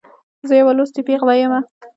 زه 0.47 0.53
یوه 0.61 0.73
لوستې 0.77 1.01
پیغله 1.07 1.33
يمه. 1.41 1.59